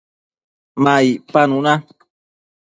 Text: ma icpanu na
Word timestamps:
ma 0.83 0.93
icpanu 1.11 1.57
na 1.65 1.73